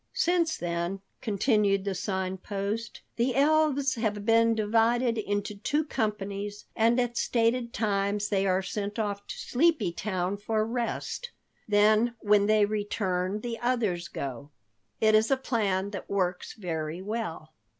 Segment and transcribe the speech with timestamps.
[0.15, 6.99] "Since then," continued the Sign Post, "the elves have been divided into two companies, and
[6.99, 11.29] at stated times they are sent off to Sleepy Town for rest.
[11.67, 14.49] Then when they return the others go.
[14.99, 17.51] It is a plan that works very well."